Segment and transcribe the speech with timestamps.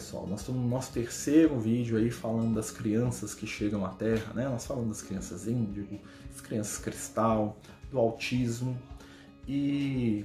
[0.00, 0.26] pessoal?
[0.26, 4.48] Nós estamos no nosso terceiro vídeo aí falando das crianças que chegam à Terra, né?
[4.48, 6.00] Nós falamos das crianças índigo,
[6.30, 7.58] das crianças cristal,
[7.90, 8.80] do autismo
[9.46, 10.24] e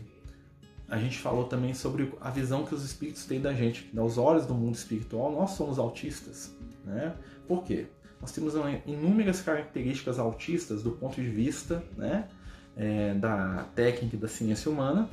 [0.88, 3.92] a gente falou também sobre a visão que os espíritos têm da gente.
[3.98, 6.56] Aos olhos do mundo espiritual, nós somos autistas,
[6.86, 7.14] né?
[7.46, 7.88] Por quê?
[8.22, 8.54] Nós temos
[8.86, 12.30] inúmeras características autistas do ponto de vista, né?
[12.78, 15.10] É, da técnica e da ciência humana,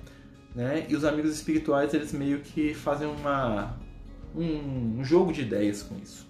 [0.55, 0.87] né?
[0.89, 3.77] E os amigos espirituais eles meio que fazem uma
[4.35, 6.27] um, jogo de ideias com isso.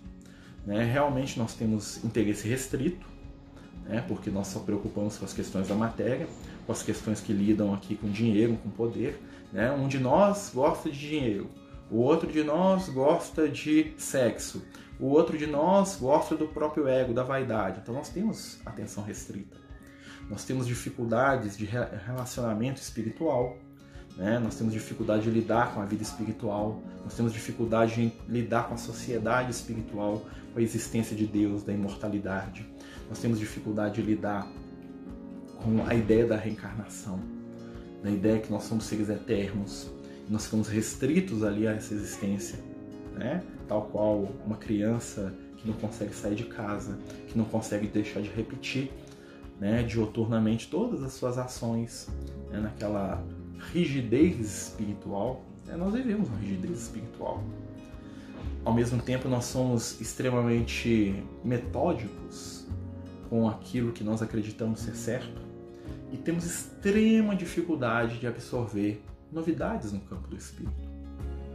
[0.67, 0.85] Né?
[0.85, 3.07] Realmente nós temos interesse restrito,
[3.85, 4.05] né?
[4.07, 6.29] porque nós só preocupamos com as questões da matéria,
[6.67, 9.21] com as questões que lidam aqui com dinheiro, com poder.
[9.53, 9.71] Né?
[9.73, 11.51] Um de nós gosta de dinheiro,
[11.91, 14.63] o outro de nós gosta de sexo,
[14.99, 17.81] o outro de nós gosta do próprio ego, da vaidade.
[17.83, 19.57] Então nós temos atenção restrita.
[20.31, 23.59] Nós temos dificuldades de relacionamento espiritual,
[24.17, 24.39] né?
[24.39, 28.75] Nós temos dificuldade de lidar com a vida espiritual, nós temos dificuldade de lidar com
[28.75, 32.67] a sociedade espiritual, com a existência de Deus, da imortalidade.
[33.09, 34.47] Nós temos dificuldade de lidar
[35.63, 37.21] com a ideia da reencarnação,
[38.03, 39.91] da ideia que nós somos seres eternos,
[40.29, 42.59] nós ficamos restritos ali a essa existência,
[43.15, 43.43] né?
[43.69, 46.99] tal qual uma criança que não consegue sair de casa,
[47.29, 48.91] que não consegue deixar de repetir
[49.61, 52.09] né, dioturnamente todas as suas ações
[52.51, 53.25] né, naquela
[53.73, 57.43] rigidez espiritual, né, nós vivemos uma rigidez espiritual.
[58.65, 62.67] Ao mesmo tempo, nós somos extremamente metódicos
[63.29, 65.41] com aquilo que nós acreditamos ser certo
[66.13, 69.03] e temos extrema dificuldade de absorver
[69.33, 70.93] novidades no campo do espírito.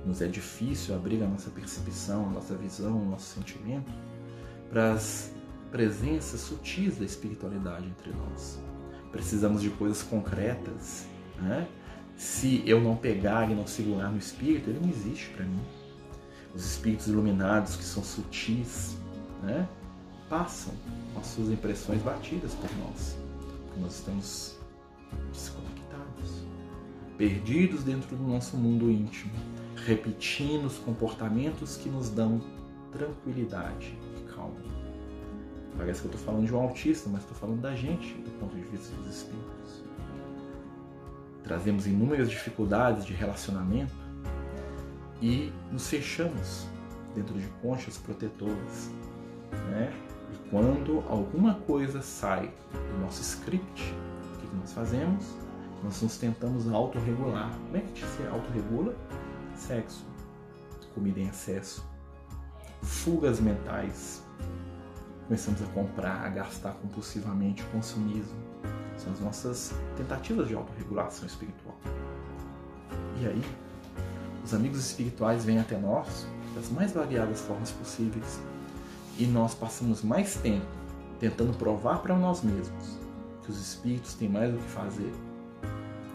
[0.05, 3.91] Nos é difícil abrir a nossa percepção, a nossa visão, o nosso sentimento
[4.69, 5.31] para as
[5.71, 8.59] presenças sutis da espiritualidade entre nós.
[9.11, 11.05] Precisamos de coisas concretas,
[11.39, 11.67] né?
[12.17, 15.61] Se eu não pegar e não segurar no espírito, ele não existe para mim.
[16.53, 18.97] Os espíritos iluminados que são sutis,
[19.43, 19.69] né,
[20.27, 20.73] passam
[21.13, 23.15] com as suas impressões batidas por nós,
[23.67, 24.57] porque nós estamos
[25.31, 26.43] desconectados,
[27.19, 29.33] perdidos dentro do nosso mundo íntimo,
[29.85, 32.41] repetindo os comportamentos que nos dão
[32.91, 34.55] tranquilidade e calma.
[35.77, 38.55] Parece que eu estou falando de um autista, mas estou falando da gente, do ponto
[38.55, 39.86] de vista dos espíritos
[41.47, 43.93] trazemos inúmeras dificuldades de relacionamento
[45.21, 46.67] e nos fechamos
[47.15, 48.91] dentro de conchas protetoras.
[49.69, 49.93] Né?
[50.33, 53.95] E quando alguma coisa sai do nosso script,
[54.35, 55.25] o que nós fazemos?
[55.83, 57.49] Nós nos tentamos autorregular.
[57.65, 58.95] Como é que se autorregula?
[59.55, 60.05] Sexo,
[60.93, 61.83] comida em excesso,
[62.83, 64.21] fugas mentais.
[65.25, 68.46] Começamos a comprar, a gastar compulsivamente, consumismo
[68.97, 71.77] são as nossas tentativas de autorregulação espiritual.
[73.21, 73.43] E aí,
[74.43, 78.39] os amigos espirituais vêm até nós das mais variadas formas possíveis
[79.17, 80.65] e nós passamos mais tempo
[81.19, 82.97] tentando provar para nós mesmos
[83.43, 85.11] que os espíritos têm mais o que fazer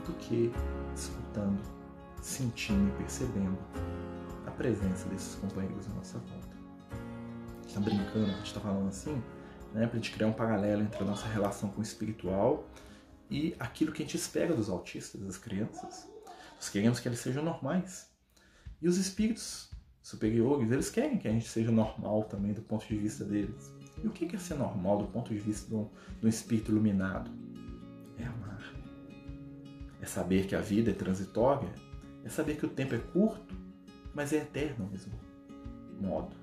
[0.06, 0.53] do que
[0.94, 1.59] escutando,
[2.20, 3.59] sentindo e percebendo
[4.47, 6.56] a presença desses companheiros à nossa volta.
[6.91, 9.22] A gente está brincando, a gente está falando assim,
[9.72, 12.66] né, para a gente criar um paralelo entre a nossa relação com o espiritual
[13.31, 16.06] e aquilo que a gente espera dos autistas, das crianças.
[16.55, 18.11] Nós queremos que eles sejam normais.
[18.81, 19.71] E os espíritos
[20.03, 23.72] superiores, eles querem que a gente seja normal também do ponto de vista deles.
[24.03, 27.31] E o que é ser normal do ponto de vista de um, espírito iluminado?
[28.19, 28.62] É amar.
[30.00, 31.72] É saber que a vida é transitória.
[32.25, 33.56] É saber que o tempo é curto,
[34.15, 35.12] mas é eterno ao mesmo
[36.00, 36.37] modo.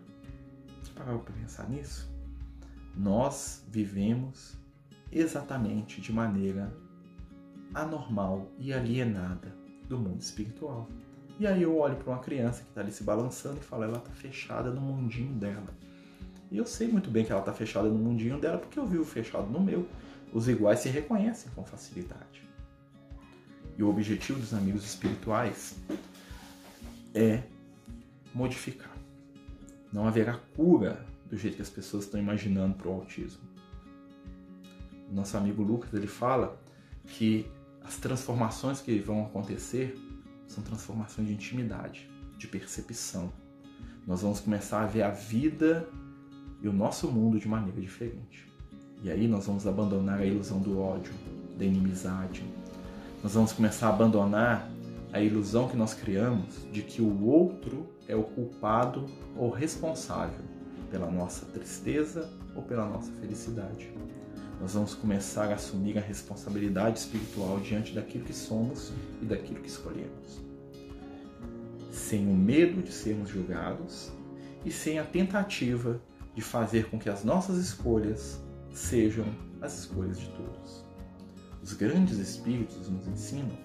[0.82, 2.10] Você parou para pensar nisso?
[2.96, 4.58] Nós vivemos
[5.12, 6.74] exatamente de maneira
[7.74, 9.56] anormal e alienada
[9.88, 10.88] do mundo espiritual.
[11.40, 13.98] E aí eu olho para uma criança que está ali se balançando e falo, ela
[13.98, 15.74] está fechada no mundinho dela.
[16.52, 19.06] E eu sei muito bem que ela está fechada no mundinho dela porque eu vivo
[19.06, 19.88] fechado no meu.
[20.34, 22.44] Os iguais se reconhecem com facilidade.
[23.78, 25.80] E o objetivo dos amigos espirituais
[27.14, 27.42] é
[28.34, 28.96] modificar.
[29.92, 33.42] Não haverá cura do jeito que as pessoas estão imaginando para o autismo.
[35.12, 36.60] Nosso amigo Lucas ele fala
[37.06, 37.46] que
[37.82, 39.98] as transformações que vão acontecer
[40.48, 43.32] são transformações de intimidade, de percepção.
[44.06, 45.88] Nós vamos começar a ver a vida
[46.62, 48.48] e o nosso mundo de maneira diferente.
[49.02, 51.14] E aí nós vamos abandonar a ilusão do ódio,
[51.58, 52.44] da inimizade.
[53.24, 54.70] Nós vamos começar a abandonar
[55.12, 59.06] a ilusão que nós criamos de que o outro é o culpado
[59.36, 60.59] ou responsável
[60.90, 63.92] pela nossa tristeza ou pela nossa felicidade.
[64.60, 68.92] Nós vamos começar a assumir a responsabilidade espiritual diante daquilo que somos
[69.22, 70.42] e daquilo que escolhemos.
[71.92, 74.12] sem o medo de sermos julgados
[74.66, 76.02] e sem a tentativa
[76.36, 78.40] de fazer com que as nossas escolhas
[78.74, 79.26] sejam
[79.62, 80.86] as escolhas de todos.
[81.62, 83.58] Os grandes espíritos nos ensinam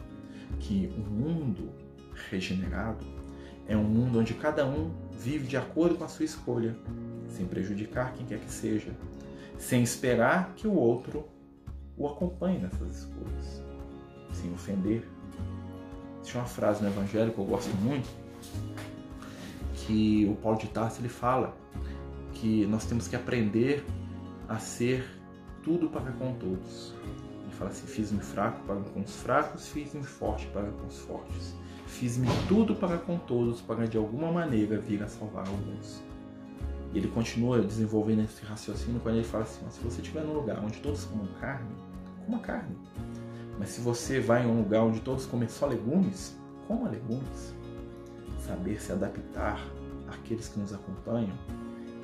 [0.58, 1.70] que o um mundo
[2.30, 3.04] regenerado
[3.66, 6.76] é um mundo onde cada um vive de acordo com a sua escolha,
[7.34, 8.92] sem prejudicar quem quer que seja,
[9.58, 11.28] sem esperar que o outro
[11.96, 13.62] o acompanhe nessas escolhas,
[14.32, 15.08] sem ofender.
[16.20, 18.08] Existe uma frase no Evangelho que eu gosto muito,
[19.74, 21.54] que o Paulo de Tarso ele fala
[22.32, 23.84] que nós temos que aprender
[24.48, 25.04] a ser
[25.62, 26.94] tudo para com todos.
[27.42, 31.54] Ele fala assim: fiz-me fraco para com os fracos, fiz-me forte para com os fortes.
[31.86, 36.02] Fiz-me tudo para com todos, para de alguma maneira vir a salvar alguns.
[36.94, 40.78] Ele continua desenvolvendo esse raciocínio quando ele fala assim: se você estiver num lugar onde
[40.78, 41.74] todos comam carne,
[42.24, 42.76] coma carne.
[43.58, 46.36] Mas se você vai em um lugar onde todos comem só legumes,
[46.68, 47.54] coma legumes.
[48.38, 49.60] Saber se adaptar
[50.08, 51.36] àqueles que nos acompanham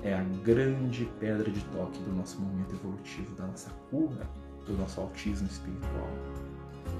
[0.02, 4.28] é a grande pedra de toque do nosso momento evolutivo, da nossa cura,
[4.66, 6.08] do nosso autismo espiritual.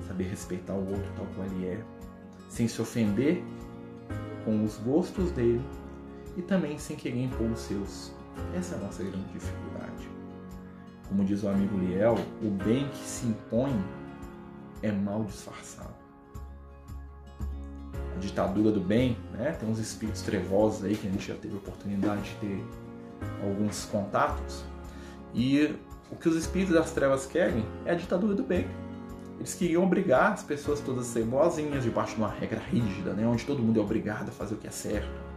[0.06, 1.84] Saber respeitar o outro tal qual ele é,
[2.48, 3.43] sem se ofender
[4.44, 5.64] com os gostos dele
[6.40, 8.12] e também sem querer impor os seus.
[8.54, 10.08] Essa é a nossa grande dificuldade.
[11.08, 13.72] Como diz o amigo Liel, o bem que se impõe
[14.82, 15.94] é mal disfarçado.
[18.16, 19.52] A ditadura do bem, né?
[19.52, 22.64] tem uns espíritos trevosos aí que a gente já teve a oportunidade de ter
[23.43, 24.64] alguns contatos.
[25.34, 25.75] E
[26.10, 28.66] o que os espíritos das trevas querem é a ditadura do bem.
[29.38, 33.26] Eles queriam obrigar as pessoas todas a serem boazinhas, debaixo de uma regra rígida, né?
[33.26, 35.30] onde todo mundo é obrigado a fazer o que é certo.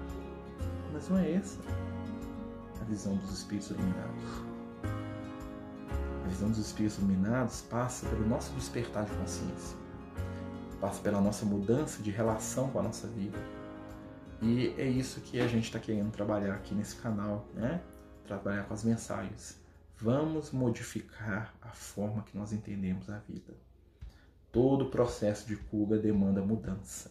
[0.93, 1.59] Mas não é essa
[2.79, 4.23] a visão dos espíritos iluminados.
[6.23, 9.77] A visão dos espíritos iluminados passa pelo nosso despertar de consciência,
[10.79, 13.37] passa pela nossa mudança de relação com a nossa vida
[14.45, 17.81] e é isso que a gente está querendo trabalhar aqui nesse canal, né?
[18.27, 19.57] Trabalhar com as mensagens.
[19.95, 23.53] Vamos modificar a forma que nós entendemos a vida.
[24.51, 27.09] Todo processo de cura demanda mudança.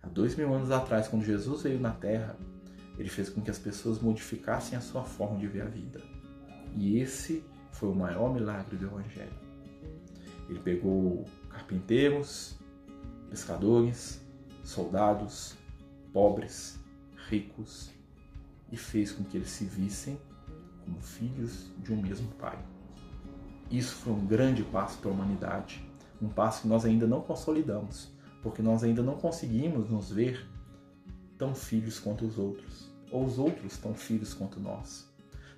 [0.00, 2.36] Há dois mil anos atrás, quando Jesus veio na Terra,
[2.98, 6.00] ele fez com que as pessoas modificassem a sua forma de ver a vida.
[6.74, 9.32] E esse foi o maior milagre do Evangelho.
[10.48, 12.56] Ele pegou carpinteiros,
[13.28, 14.20] pescadores,
[14.62, 15.56] soldados,
[16.12, 16.78] pobres,
[17.28, 17.90] ricos,
[18.70, 20.18] e fez com que eles se vissem
[20.84, 22.58] como filhos de um mesmo Pai.
[23.70, 25.84] Isso foi um grande passo para a humanidade,
[26.22, 28.12] um passo que nós ainda não consolidamos,
[28.42, 30.48] porque nós ainda não conseguimos nos ver
[31.38, 35.08] tão filhos quanto os outros, ou os outros tão filhos quanto nós.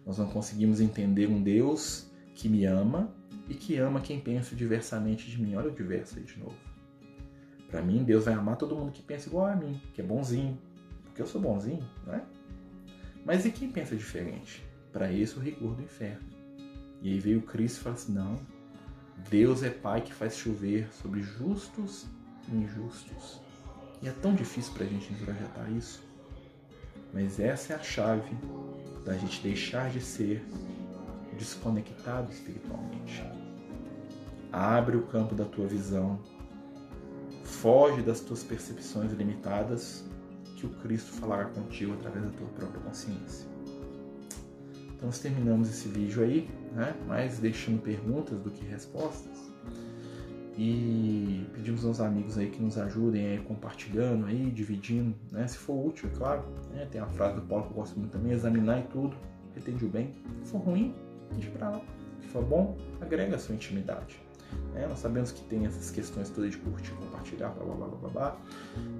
[0.04, 3.12] Nós não conseguimos entender um Deus que me ama
[3.48, 5.54] e que ama quem pensa diversamente de mim.
[5.54, 6.56] Olha o diverso aí de novo.
[7.70, 10.58] Para mim, Deus vai amar todo mundo que pensa igual a mim, que é bonzinho,
[11.04, 12.25] porque eu sou bonzinho, não é?
[13.25, 14.64] Mas e quem pensa diferente?
[14.90, 16.26] Para esse o rigor do inferno.
[17.02, 18.36] E aí veio Cristo e falou assim: não,
[19.28, 22.06] Deus é Pai que faz chover sobre justos
[22.50, 23.40] e injustos.
[24.02, 26.02] E é tão difícil para a gente introjetar isso.
[27.12, 28.36] Mas essa é a chave
[29.04, 30.44] da gente deixar de ser
[31.36, 33.22] desconectado espiritualmente.
[34.52, 36.18] Abre o campo da tua visão
[37.49, 40.04] Foge das tuas percepções limitadas,
[40.56, 43.49] que o Cristo falará contigo através da tua própria consciência.
[44.94, 46.94] Então, nós terminamos esse vídeo aí, né?
[47.06, 49.50] mais deixando perguntas do que respostas.
[50.60, 55.46] E pedimos aos amigos aí que nos ajudem aí, compartilhando aí, dividindo, né?
[55.46, 56.42] Se for útil, é claro.
[56.72, 56.84] Né?
[56.90, 59.16] Tem a frase do Paulo que eu gosto muito também, examinar e tudo,
[59.54, 60.12] retende o bem.
[60.42, 60.96] Se for ruim,
[61.32, 61.80] deixa pra lá.
[62.20, 64.20] Se for bom, agrega a sua intimidade.
[64.74, 64.84] Né?
[64.88, 68.36] Nós sabemos que tem essas questões todas de curtir, compartilhar, blá blá blá blá blá.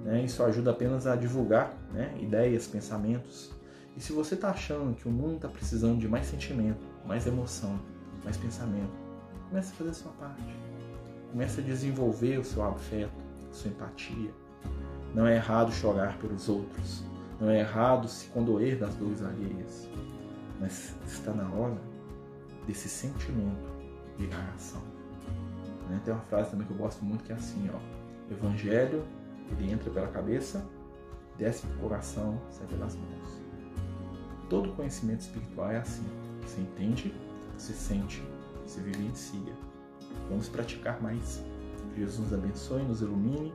[0.05, 0.23] Né?
[0.23, 2.15] Isso ajuda apenas a divulgar né?
[2.21, 3.51] ideias, pensamentos.
[3.97, 7.77] E se você está achando que o mundo está precisando de mais sentimento, mais emoção,
[8.23, 8.93] mais pensamento,
[9.49, 10.55] comece a fazer a sua parte.
[11.31, 13.11] Comece a desenvolver o seu afeto,
[13.51, 14.31] sua empatia.
[15.13, 17.03] Não é errado chorar pelos outros.
[17.39, 19.89] Não é errado se condoer das dores alheias.
[20.59, 21.77] Mas está na hora
[22.67, 23.71] desse sentimento
[24.17, 24.81] virar ação.
[25.89, 25.99] Né?
[26.03, 27.79] Tem uma frase também que eu gosto muito que é assim, ó.
[28.31, 29.03] Evangelho,
[29.51, 30.63] ele entra pela cabeça,
[31.37, 33.41] desce pro coração, sai pelas mãos.
[34.49, 36.05] Todo conhecimento espiritual é assim.
[36.41, 37.13] Você entende,
[37.57, 38.23] você sente,
[38.65, 39.53] você vivencia.
[40.29, 41.43] Vamos praticar mais.
[41.97, 43.53] Jesus abençoe, nos ilumine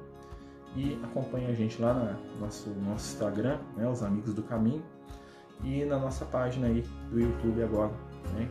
[0.77, 4.83] e acompanhe a gente lá no nosso, nosso Instagram, né, os Amigos do Caminho,
[5.63, 7.93] e na nossa página aí do YouTube agora,
[8.35, 8.49] né,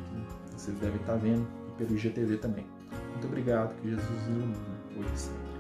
[0.50, 2.66] que vocês devem estar vendo, e pelo IGTV também.
[3.12, 4.56] Muito obrigado, que Jesus ilumine
[4.98, 5.53] hoje e sempre.